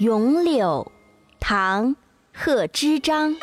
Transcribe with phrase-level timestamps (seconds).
[0.00, 0.90] 咏柳，
[1.38, 1.88] 唐·
[2.32, 3.36] 贺知章。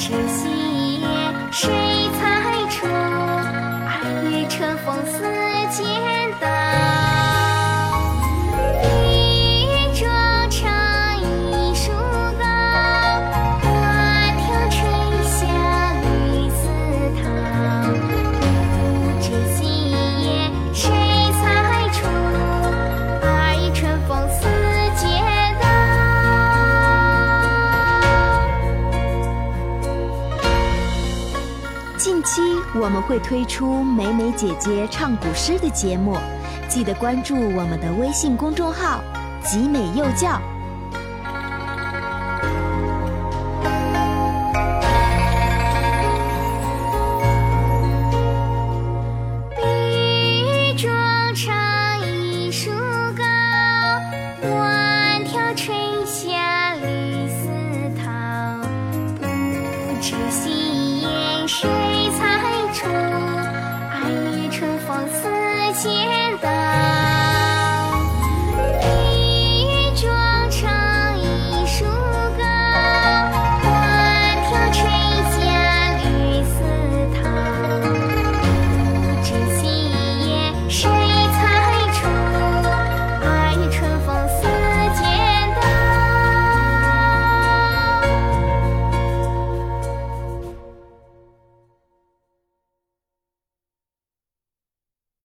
[0.00, 1.06] 知细叶
[1.52, 1.68] 谁
[2.18, 2.22] 裁
[2.70, 2.86] 出？
[2.86, 3.92] 二
[4.30, 5.20] 月春风似
[5.70, 5.84] 剪
[32.02, 32.40] 近期
[32.74, 36.16] 我们会推出美美姐姐唱古诗的节目，
[36.66, 39.04] 记得关注我们的微信公众号
[39.44, 40.40] “集美幼教”。